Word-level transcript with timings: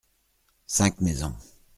Cinq 0.65 0.99
maisons. 0.99 1.35